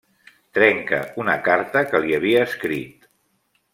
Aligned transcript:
Trenca 0.57 1.01
una 1.23 1.35
carta 1.49 1.85
que 1.91 2.03
li 2.07 2.17
havia 2.21 2.41
escrit. 2.47 3.07